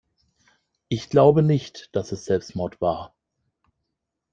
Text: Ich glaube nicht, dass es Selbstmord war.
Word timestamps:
Ich 0.87 1.11
glaube 1.11 1.43
nicht, 1.43 1.89
dass 1.95 2.11
es 2.11 2.25
Selbstmord 2.25 2.81
war. 2.81 3.13